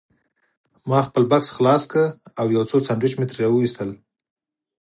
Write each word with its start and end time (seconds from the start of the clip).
ما 0.89 0.99
خپل 1.07 1.23
بکس 1.31 1.49
خلاص 1.57 1.83
کړ 1.91 2.05
او 2.39 2.45
یو 2.55 2.63
څو 2.69 2.77
سنډوېچ 2.87 3.13
مې 3.17 3.25
ترې 3.29 3.39
راوایستل. 3.43 3.89